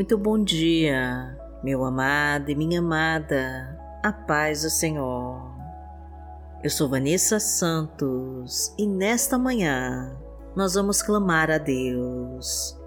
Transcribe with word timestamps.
Muito 0.00 0.16
bom 0.16 0.42
dia, 0.42 1.38
meu 1.62 1.84
amado 1.84 2.50
e 2.50 2.54
minha 2.54 2.78
amada, 2.78 3.78
a 4.02 4.10
paz 4.10 4.62
do 4.62 4.70
Senhor. 4.70 5.54
Eu 6.64 6.70
sou 6.70 6.88
Vanessa 6.88 7.38
Santos 7.38 8.74
e 8.78 8.86
nesta 8.86 9.36
manhã 9.36 10.18
nós 10.56 10.72
vamos 10.72 11.02
clamar 11.02 11.50
a 11.50 11.58
Deus 11.58 12.80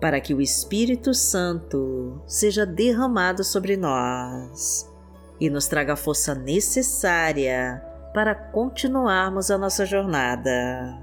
para 0.00 0.22
que 0.22 0.32
o 0.32 0.40
Espírito 0.40 1.12
Santo 1.12 2.22
seja 2.26 2.64
derramado 2.64 3.44
sobre 3.44 3.76
nós 3.76 4.90
e 5.38 5.50
nos 5.50 5.66
traga 5.66 5.92
a 5.92 5.96
força 5.96 6.34
necessária 6.34 7.84
para 8.14 8.34
continuarmos 8.34 9.50
a 9.50 9.58
nossa 9.58 9.84
jornada. 9.84 10.98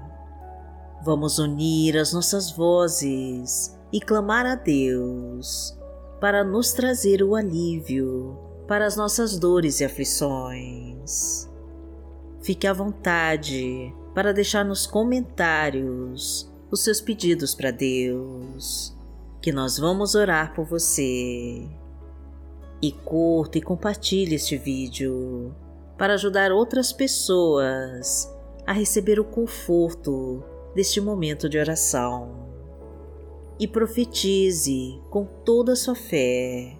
Vamos 1.04 1.38
unir 1.38 1.96
as 1.96 2.12
nossas 2.12 2.50
vozes 2.50 3.80
e 3.92 4.00
clamar 4.00 4.46
a 4.46 4.54
Deus 4.54 5.78
para 6.20 6.42
nos 6.42 6.72
trazer 6.72 7.22
o 7.22 7.34
alívio 7.34 8.38
para 8.66 8.86
as 8.86 8.96
nossas 8.96 9.38
dores 9.38 9.80
e 9.80 9.84
aflições. 9.84 11.50
Fique 12.40 12.66
à 12.66 12.72
vontade 12.72 13.94
para 14.14 14.32
deixar 14.32 14.64
nos 14.64 14.86
comentários 14.86 16.50
os 16.70 16.82
seus 16.82 17.00
pedidos 17.00 17.54
para 17.54 17.70
Deus, 17.70 18.96
que 19.42 19.52
nós 19.52 19.78
vamos 19.78 20.14
orar 20.14 20.54
por 20.54 20.64
você. 20.64 21.68
E 22.80 22.92
curta 23.04 23.58
e 23.58 23.62
compartilhe 23.62 24.34
este 24.34 24.56
vídeo 24.56 25.54
para 25.98 26.14
ajudar 26.14 26.50
outras 26.50 26.92
pessoas 26.92 28.32
a 28.66 28.72
receber 28.72 29.20
o 29.20 29.24
conforto 29.24 30.42
deste 30.74 31.00
momento 31.00 31.48
de 31.48 31.58
oração 31.58 32.51
e 33.62 33.68
profetize 33.68 35.00
com 35.08 35.24
toda 35.24 35.74
a 35.74 35.76
sua 35.76 35.94
fé 35.94 36.76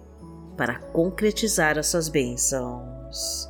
para 0.57 0.77
concretizar 0.77 1.77
as 1.79 1.87
suas 1.87 2.09
bênçãos. 2.09 3.49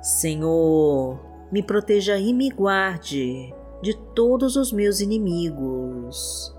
Senhor, 0.00 1.20
me 1.52 1.62
proteja 1.62 2.16
e 2.16 2.32
me 2.32 2.48
guarde 2.48 3.54
de 3.82 3.94
todos 4.14 4.56
os 4.56 4.72
meus 4.72 5.00
inimigos 5.00 6.56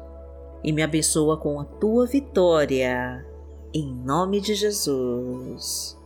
e 0.63 0.71
me 0.71 0.83
abençoa 0.83 1.35
com 1.35 1.59
a 1.59 1.65
tua 1.65 2.05
vitória, 2.05 3.25
em 3.73 3.95
nome 3.95 4.41
de 4.41 4.53
Jesus. 4.53 5.99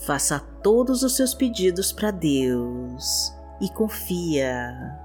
Faça 0.00 0.40
todos 0.40 1.04
os 1.04 1.14
seus 1.14 1.32
pedidos 1.34 1.92
para 1.92 2.10
Deus 2.10 3.32
e 3.60 3.68
confia 3.68 5.01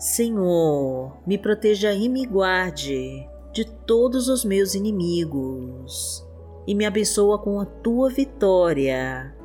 Senhor, 0.00 1.16
me 1.26 1.36
proteja 1.36 1.92
e 1.92 2.08
me 2.08 2.24
guarde 2.24 3.28
de 3.52 3.66
todos 3.66 4.28
os 4.28 4.46
meus 4.46 4.74
inimigos 4.74 6.26
e 6.66 6.74
me 6.74 6.86
abençoa 6.86 7.38
com 7.38 7.60
a 7.60 7.66
tua 7.66 8.08
vitória, 8.08 9.36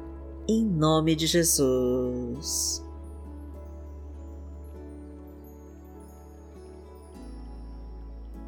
em 0.48 0.64
nome 0.64 1.14
de 1.14 1.28
Jesus. 1.28 2.82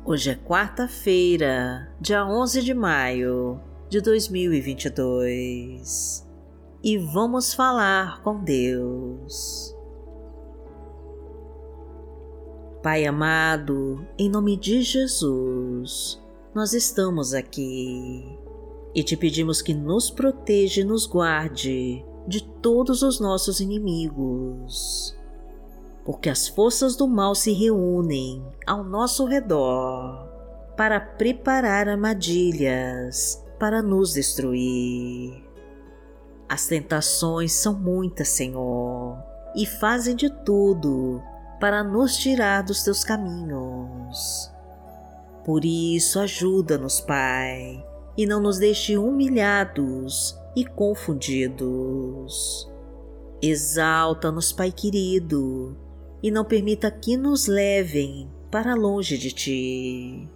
Hoje 0.06 0.30
é 0.30 0.36
quarta-feira, 0.36 1.92
dia 2.00 2.26
11 2.26 2.62
de 2.62 2.74
maio 2.74 3.60
de 3.90 4.00
2022 4.00 6.26
e 6.82 6.98
vamos 6.98 7.54
falar 7.54 8.22
com 8.22 8.42
Deus. 8.42 9.77
Pai 12.88 13.06
amado, 13.06 14.08
em 14.18 14.30
nome 14.30 14.56
de 14.56 14.82
Jesus, 14.82 16.24
nós 16.56 16.72
estamos 16.72 17.34
aqui 17.34 18.40
e 18.96 19.04
te 19.04 19.18
pedimos 19.18 19.62
que 19.62 19.74
nos 19.74 20.10
proteja 20.10 20.80
e 20.80 20.84
nos 20.86 21.06
guarde 21.06 22.06
de 22.26 22.42
todos 22.42 23.02
os 23.02 23.20
nossos 23.20 23.60
inimigos, 23.60 25.14
porque 26.06 26.30
as 26.30 26.48
forças 26.48 26.96
do 26.96 27.10
mal 27.10 27.36
se 27.36 27.52
reúnem 27.52 28.42
ao 28.66 28.86
nosso 28.86 29.26
redor 29.26 30.26
para 30.78 30.98
preparar 30.98 31.90
armadilhas 31.90 33.46
para 33.60 33.82
nos 33.82 34.14
destruir. 34.14 35.44
As 36.48 36.68
tentações 36.68 37.52
são 37.52 37.74
muitas, 37.74 38.30
Senhor, 38.30 39.18
e 39.58 39.66
fazem 39.66 40.16
de 40.16 40.30
tudo 40.46 41.22
para 41.60 41.84
nos 41.84 42.18
tirar 42.18 42.64
dos 42.64 42.84
teus 42.84 43.04
caminhos. 43.04 44.52
Por 45.44 45.64
isso, 45.64 46.20
ajuda-nos, 46.20 47.00
Pai, 47.00 47.84
e 48.18 48.26
não 48.26 48.40
nos 48.40 48.58
deixe 48.58 48.98
humilhados 48.98 50.38
e 50.56 50.66
confundidos. 50.66 52.68
Exalta-nos, 53.42 54.52
Pai 54.52 54.72
querido, 54.72 55.78
e 56.22 56.32
não 56.32 56.44
permita 56.44 56.92
que 56.92 57.16
nos 57.16 57.48
levem 57.48 58.30
para 58.52 58.76
longe 58.76 59.18
de 59.18 59.32
Ti. 59.32 60.30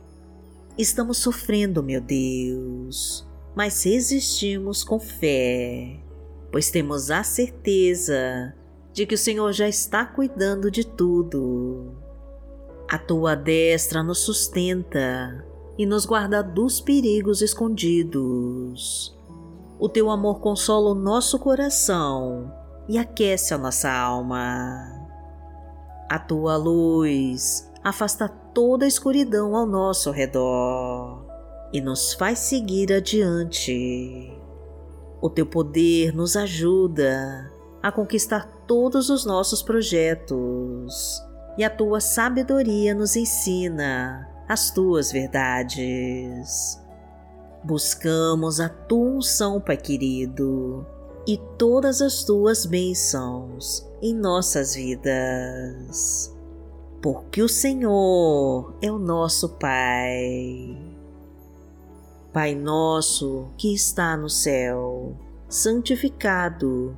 Estamos 0.77 1.17
sofrendo, 1.17 1.83
meu 1.83 1.99
Deus, 1.99 3.27
mas 3.55 3.83
resistimos 3.83 4.83
com 4.83 4.99
fé, 4.99 5.99
pois 6.51 6.71
temos 6.71 7.11
a 7.11 7.23
certeza 7.23 8.55
de 8.93 9.05
que 9.05 9.15
o 9.15 9.17
Senhor 9.17 9.51
já 9.53 9.67
está 9.67 10.05
cuidando 10.05 10.69
de 10.69 10.85
tudo. 10.85 11.93
A 12.89 12.97
tua 12.97 13.35
destra 13.35 14.03
nos 14.03 14.19
sustenta 14.19 15.45
e 15.77 15.85
nos 15.85 16.05
guarda 16.05 16.43
dos 16.43 16.81
perigos 16.81 17.41
escondidos. 17.41 19.17
O 19.79 19.87
teu 19.87 20.09
amor 20.09 20.39
consola 20.41 20.91
o 20.91 20.95
nosso 20.95 21.39
coração 21.39 22.53
e 22.87 22.97
aquece 22.97 23.53
a 23.53 23.57
nossa 23.57 23.91
alma. 23.91 25.07
A 26.09 26.19
tua 26.19 26.57
luz 26.57 27.71
afasta 27.83 28.27
toda 28.27 28.83
a 28.83 28.87
escuridão 28.87 29.55
ao 29.55 29.65
nosso 29.65 30.11
redor 30.11 31.25
e 31.71 31.79
nos 31.79 32.13
faz 32.13 32.39
seguir 32.39 32.91
adiante. 32.91 34.37
O 35.21 35.29
teu 35.29 35.45
poder 35.45 36.13
nos 36.13 36.35
ajuda 36.35 37.49
a 37.81 37.91
conquistar 37.91 38.47
todos 38.67 39.09
os 39.09 39.25
nossos 39.25 39.61
projetos 39.61 41.21
e 41.57 41.63
a 41.63 41.69
tua 41.69 41.99
sabedoria 41.99 42.93
nos 42.93 43.15
ensina 43.15 44.27
as 44.47 44.71
tuas 44.71 45.11
verdades. 45.11 46.79
Buscamos 47.63 48.59
a 48.59 48.69
tua 48.69 49.17
unção, 49.17 49.59
Pai 49.61 49.77
querido, 49.77 50.85
e 51.27 51.37
todas 51.57 52.01
as 52.01 52.23
tuas 52.23 52.65
bênçãos 52.65 53.87
em 54.01 54.15
nossas 54.15 54.73
vidas, 54.73 56.35
porque 57.01 57.41
o 57.41 57.49
Senhor 57.49 58.75
é 58.81 58.91
o 58.91 58.97
nosso 58.97 59.49
Pai. 59.49 60.77
Pai 62.33 62.55
nosso 62.55 63.49
que 63.57 63.73
está 63.73 64.15
no 64.17 64.29
céu, 64.29 65.15
santificado 65.47 66.97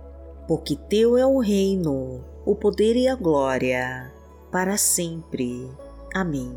porque 0.51 0.75
teu 0.75 1.15
é 1.15 1.25
o 1.25 1.39
reino, 1.39 2.25
o 2.45 2.53
poder 2.53 2.97
e 2.97 3.07
a 3.07 3.15
glória, 3.15 4.13
para 4.51 4.75
sempre. 4.75 5.65
Amém. 6.13 6.53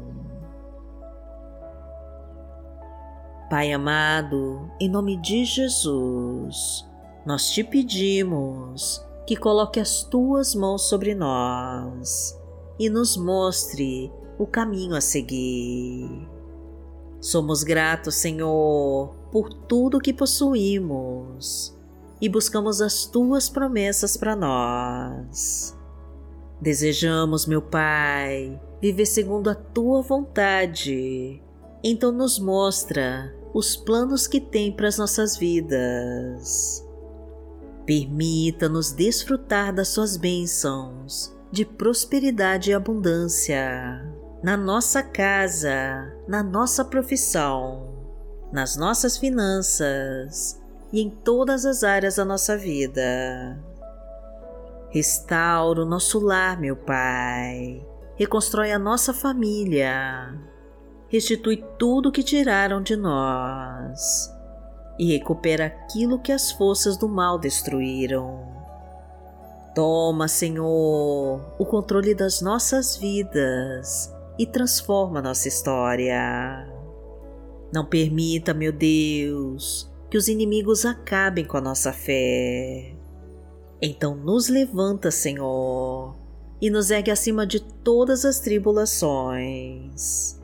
Pai 3.49 3.73
amado, 3.73 4.69
em 4.81 4.89
nome 4.89 5.17
de 5.19 5.45
Jesus, 5.45 6.85
nós 7.25 7.51
te 7.51 7.63
pedimos 7.63 9.01
que 9.29 9.37
coloque 9.37 9.79
as 9.79 10.03
tuas 10.03 10.57
mãos 10.57 10.89
sobre 10.89 11.15
nós 11.15 12.37
e 12.81 12.91
nos 12.91 13.17
mostre 13.17 14.13
o 14.37 14.45
caminho 14.45 14.97
a 14.97 15.01
seguir. 15.01 16.11
Somos 17.21 17.63
gratos, 17.63 18.17
Senhor, 18.17 19.15
por 19.31 19.55
tudo 19.55 20.01
que 20.01 20.13
possuímos 20.13 21.73
e 22.21 22.29
buscamos 22.29 22.81
as 22.81 23.05
tuas 23.05 23.49
promessas 23.49 24.17
para 24.17 24.37
nós. 24.37 25.77
Desejamos, 26.61 27.47
meu 27.47 27.61
Pai, 27.61 28.61
viver 28.81 29.07
segundo 29.07 29.51
a 29.51 29.55
tua 29.55 30.01
vontade. 30.03 31.43
Então 31.83 32.11
nos 32.11 32.39
mostra 32.39 33.35
os 33.53 33.77
planos 33.77 34.27
que 34.27 34.41
tem 34.41 34.73
para 34.73 34.89
as 34.89 34.99
nossas 34.99 35.37
vidas. 35.37 36.83
Permita-nos 37.85 38.93
desfrutar 38.93 39.75
das 39.75 39.89
suas 39.89 40.17
bênçãos 40.17 41.35
de 41.53 41.65
prosperidade 41.65 42.71
e 42.71 42.75
abundância 42.75 44.11
na 44.43 44.57
nossa 44.57 45.03
casa, 45.03 46.13
na 46.27 46.43
nossa 46.43 46.85
profissão, 46.85 47.95
nas 48.51 48.77
nossas 48.77 49.17
finanças 49.17 50.64
e 50.95 51.01
em 51.01 51.11
todas 51.11 51.67
as 51.67 51.83
áreas 51.83 52.15
da 52.15 52.25
nossa 52.25 52.57
vida. 52.57 53.59
Restaura 54.91 55.83
o 55.83 55.85
nosso 55.85 56.21
lar, 56.21 56.61
meu 56.61 56.77
Pai. 56.77 57.85
Reconstrói 58.15 58.71
a 58.71 58.79
nossa 58.79 59.13
família. 59.13 60.39
Restitui 61.09 61.65
tudo 61.81 62.13
que 62.13 62.23
tiraram 62.23 62.81
de 62.81 62.95
nós 62.95 64.33
e 64.97 65.19
recupera 65.19 65.67
aquilo 65.67 66.21
que 66.21 66.31
as 66.31 66.53
forças 66.53 66.97
do 66.97 67.09
mal 67.09 67.41
destruíram. 67.41 68.47
Toma, 69.75 70.29
Senhor, 70.29 71.41
o 71.59 71.67
controle 71.67 72.15
das 72.15 72.41
nossas 72.41 72.97
vidas 72.97 74.15
e 74.39 74.47
transforma 74.47 75.21
nossa 75.21 75.49
história. 75.49 76.73
Não 77.73 77.85
permita, 77.85 78.55
meu 78.55 78.71
Deus, 78.71 79.93
que 80.15 80.19
os 80.19 80.29
inimigos 80.29 80.87
acabem 80.87 81.45
com 81.45 81.57
a 81.57 81.61
nossa 81.61 81.93
fé. 81.93 82.95
Então 83.83 84.15
nos 84.15 84.49
levanta, 84.49 85.11
Senhor, 85.11 86.15
e 86.63 86.71
nos 86.71 86.93
ergue 86.93 87.11
acima 87.11 87.45
de 87.45 87.59
todas 87.59 88.25
as 88.25 88.39
tribulações. 88.39 90.41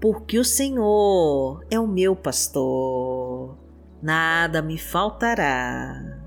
Porque 0.00 0.40
o 0.40 0.44
Senhor 0.44 1.64
é 1.70 1.78
o 1.78 1.86
meu 1.86 2.16
pastor, 2.16 3.56
nada 4.02 4.60
me 4.60 4.76
faltará. 4.76 6.20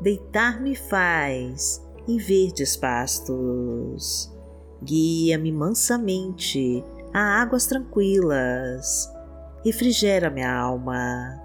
Deitar-me 0.00 0.76
faz 0.76 1.84
em 2.06 2.18
verdes 2.18 2.76
pastos. 2.76 4.32
Guia-me 4.80 5.50
mansamente 5.50 6.84
a 7.12 7.42
águas 7.42 7.66
tranquilas. 7.66 9.12
Refrigera 9.64 10.30
minha 10.30 10.56
alma 10.56 11.44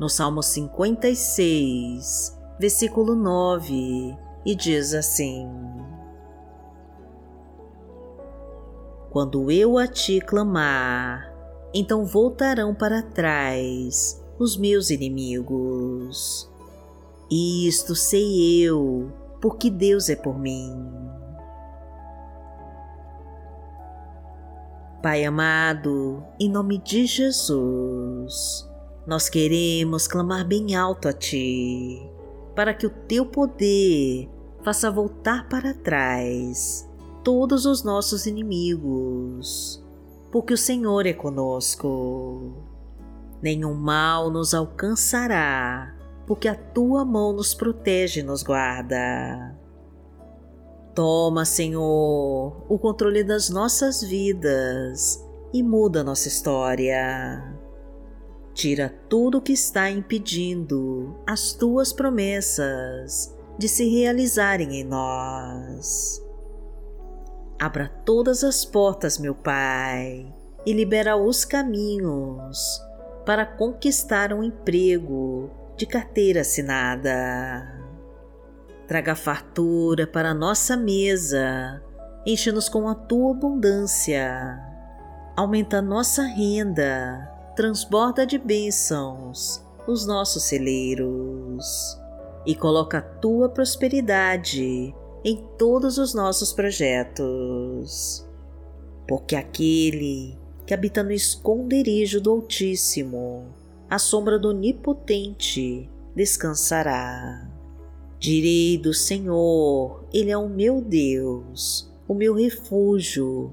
no 0.00 0.08
Salmo 0.08 0.42
56, 0.42 2.36
versículo 2.58 3.14
9, 3.14 4.16
e 4.46 4.56
diz 4.56 4.94
assim: 4.94 5.46
Quando 9.10 9.50
eu 9.50 9.76
a 9.76 9.86
ti 9.86 10.18
clamar, 10.18 11.30
então 11.74 12.06
voltarão 12.06 12.74
para 12.74 13.02
trás 13.02 14.24
os 14.38 14.56
meus 14.56 14.88
inimigos. 14.88 16.50
Isto 17.30 17.94
sei 17.94 18.62
eu, 18.64 19.12
porque 19.38 19.68
Deus 19.70 20.08
é 20.08 20.16
por 20.16 20.38
mim. 20.38 20.72
Pai 25.02 25.26
amado, 25.26 26.24
em 26.38 26.48
nome 26.48 26.78
de 26.78 27.04
Jesus, 27.04 28.69
nós 29.10 29.28
queremos 29.28 30.06
clamar 30.06 30.46
bem 30.46 30.76
alto 30.76 31.08
a 31.08 31.12
Ti, 31.12 32.00
para 32.54 32.72
que 32.72 32.86
o 32.86 32.90
Teu 32.90 33.26
poder 33.26 34.30
faça 34.62 34.88
voltar 34.88 35.48
para 35.48 35.74
trás 35.74 36.88
todos 37.24 37.66
os 37.66 37.82
nossos 37.82 38.24
inimigos, 38.24 39.84
porque 40.30 40.54
o 40.54 40.56
Senhor 40.56 41.06
é 41.06 41.12
conosco. 41.12 42.54
Nenhum 43.42 43.74
mal 43.74 44.30
nos 44.30 44.54
alcançará, 44.54 45.92
porque 46.24 46.46
a 46.46 46.54
Tua 46.54 47.04
mão 47.04 47.32
nos 47.32 47.52
protege 47.52 48.20
e 48.20 48.22
nos 48.22 48.44
guarda. 48.44 49.58
Toma, 50.94 51.44
Senhor, 51.44 52.64
o 52.68 52.78
controle 52.78 53.24
das 53.24 53.50
nossas 53.50 54.02
vidas 54.02 55.20
e 55.52 55.64
muda 55.64 56.04
nossa 56.04 56.28
história. 56.28 57.59
Tira 58.60 58.94
tudo 59.08 59.38
o 59.38 59.40
que 59.40 59.54
está 59.54 59.90
impedindo 59.90 61.18
as 61.26 61.54
tuas 61.54 61.94
promessas 61.94 63.34
de 63.56 63.66
se 63.66 63.88
realizarem 63.88 64.78
em 64.78 64.84
nós. 64.84 66.22
Abra 67.58 67.88
todas 68.04 68.44
as 68.44 68.62
portas, 68.62 69.16
meu 69.16 69.34
Pai, 69.34 70.30
e 70.66 70.74
libera 70.74 71.16
os 71.16 71.42
caminhos 71.42 72.58
para 73.24 73.46
conquistar 73.46 74.30
um 74.30 74.42
emprego 74.42 75.50
de 75.78 75.86
carteira 75.86 76.42
assinada. 76.42 77.82
Traga 78.86 79.14
fartura 79.14 80.06
para 80.06 80.34
nossa 80.34 80.76
mesa, 80.76 81.82
enche-nos 82.26 82.68
com 82.68 82.86
a 82.86 82.94
tua 82.94 83.30
abundância, 83.30 84.60
aumenta 85.34 85.80
nossa 85.80 86.24
renda 86.24 87.39
transborda 87.60 88.26
de 88.26 88.38
bênçãos 88.38 89.62
os 89.86 90.06
nossos 90.06 90.44
celeiros 90.44 91.94
e 92.46 92.54
coloca 92.54 92.96
a 92.96 93.02
tua 93.02 93.50
prosperidade 93.50 94.94
em 95.22 95.44
todos 95.58 95.98
os 95.98 96.14
nossos 96.14 96.54
projetos. 96.54 98.26
Porque 99.06 99.36
aquele 99.36 100.38
que 100.64 100.72
habita 100.72 101.02
no 101.02 101.12
esconderijo 101.12 102.18
do 102.18 102.30
Altíssimo, 102.30 103.44
à 103.90 103.98
sombra 103.98 104.38
do 104.38 104.48
Onipotente, 104.48 105.86
descansará. 106.16 107.46
Direi 108.18 108.78
do 108.78 108.94
Senhor, 108.94 110.02
Ele 110.14 110.30
é 110.30 110.38
o 110.38 110.48
meu 110.48 110.80
Deus, 110.80 111.92
o 112.08 112.14
meu 112.14 112.32
refúgio 112.32 113.52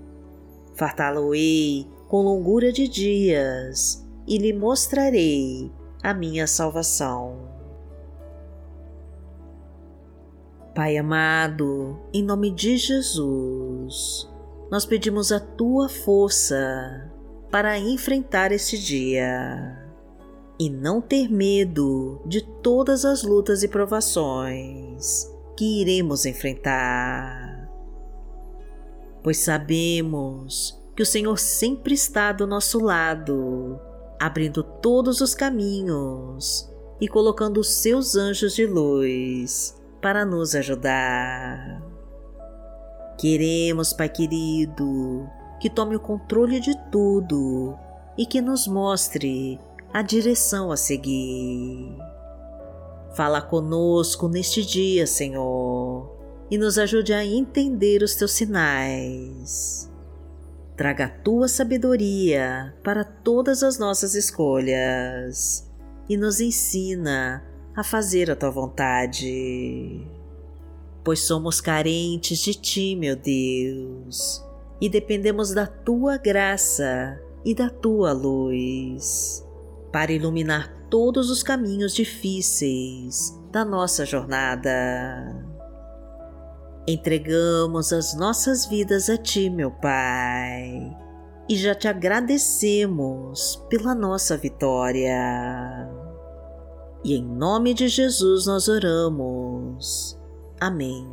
Fartá-lo-ei 0.81 1.87
com 2.07 2.23
longura 2.23 2.71
de 2.71 2.87
dias 2.87 4.03
e 4.25 4.39
lhe 4.39 4.51
mostrarei 4.51 5.71
a 6.01 6.11
minha 6.11 6.47
salvação. 6.47 7.37
Pai 10.73 10.97
amado, 10.97 11.99
em 12.11 12.23
nome 12.23 12.49
de 12.49 12.77
Jesus, 12.77 14.27
nós 14.71 14.83
pedimos 14.83 15.31
a 15.31 15.39
tua 15.39 15.87
força 15.87 17.13
para 17.51 17.77
enfrentar 17.77 18.51
este 18.51 18.75
dia 18.75 19.87
e 20.59 20.67
não 20.67 20.99
ter 20.99 21.31
medo 21.31 22.23
de 22.25 22.41
todas 22.41 23.05
as 23.05 23.21
lutas 23.21 23.61
e 23.61 23.67
provações 23.67 25.31
que 25.55 25.79
iremos 25.79 26.25
enfrentar. 26.25 27.60
Pois 29.23 29.37
sabemos 29.37 30.79
que 30.95 31.03
o 31.03 31.05
Senhor 31.05 31.37
sempre 31.37 31.93
está 31.93 32.31
do 32.31 32.47
nosso 32.47 32.79
lado, 32.79 33.79
abrindo 34.19 34.63
todos 34.63 35.21
os 35.21 35.33
caminhos 35.33 36.69
e 36.99 37.07
colocando 37.07 37.59
os 37.59 37.69
seus 37.69 38.15
anjos 38.15 38.53
de 38.55 38.65
luz 38.65 39.75
para 40.01 40.25
nos 40.25 40.55
ajudar. 40.55 41.81
Queremos, 43.17 43.93
Pai 43.93 44.09
querido, 44.09 45.29
que 45.59 45.69
tome 45.69 45.95
o 45.95 45.99
controle 45.99 46.59
de 46.59 46.75
tudo 46.89 47.77
e 48.17 48.25
que 48.25 48.41
nos 48.41 48.67
mostre 48.67 49.59
a 49.93 50.01
direção 50.01 50.71
a 50.71 50.77
seguir. 50.77 51.95
Fala 53.15 53.41
conosco 53.41 54.27
neste 54.27 54.65
dia, 54.65 55.05
Senhor, 55.05 56.10
e 56.51 56.57
nos 56.57 56.77
ajude 56.77 57.13
a 57.13 57.25
entender 57.25 58.03
os 58.03 58.13
teus 58.15 58.33
sinais. 58.33 59.89
Traga 60.75 61.05
a 61.05 61.09
tua 61.09 61.47
sabedoria 61.47 62.75
para 62.83 63.05
todas 63.05 63.63
as 63.63 63.79
nossas 63.79 64.15
escolhas 64.15 65.71
e 66.09 66.17
nos 66.17 66.41
ensina 66.41 67.41
a 67.73 67.83
fazer 67.85 68.29
a 68.29 68.35
tua 68.35 68.51
vontade. 68.51 70.05
Pois 71.05 71.21
somos 71.21 71.61
carentes 71.61 72.39
de 72.39 72.53
ti, 72.53 72.95
meu 72.97 73.15
Deus, 73.15 74.43
e 74.81 74.89
dependemos 74.89 75.53
da 75.53 75.65
tua 75.65 76.17
graça 76.17 77.17
e 77.45 77.55
da 77.55 77.69
tua 77.69 78.11
luz 78.11 79.47
para 79.91 80.11
iluminar 80.11 80.69
todos 80.89 81.29
os 81.29 81.41
caminhos 81.41 81.93
difíceis 81.93 83.39
da 83.51 83.63
nossa 83.63 84.05
jornada. 84.05 85.50
Entregamos 86.87 87.93
as 87.93 88.15
nossas 88.15 88.65
vidas 88.65 89.09
a 89.09 89.17
Ti, 89.17 89.49
meu 89.49 89.69
Pai, 89.69 90.97
e 91.47 91.55
já 91.55 91.75
te 91.75 91.87
agradecemos 91.87 93.63
pela 93.69 93.93
nossa 93.93 94.35
vitória. 94.35 95.89
E 97.03 97.15
em 97.15 97.23
nome 97.23 97.73
de 97.73 97.87
Jesus 97.87 98.45
nós 98.45 98.67
oramos. 98.67 100.19
Amém. 100.59 101.07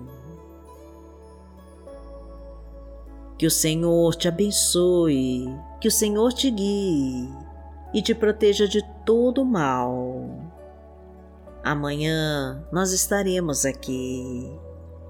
Que 3.38 3.46
o 3.46 3.50
Senhor 3.50 4.14
te 4.14 4.26
abençoe, 4.26 5.46
que 5.80 5.88
o 5.88 5.92
Senhor 5.92 6.32
te 6.32 6.50
guie 6.50 7.28
e 7.94 8.02
te 8.02 8.14
proteja 8.14 8.66
de 8.66 8.82
todo 9.04 9.44
mal. 9.44 10.28
Amanhã 11.62 12.66
nós 12.72 12.92
estaremos 12.92 13.64
aqui, 13.64 14.50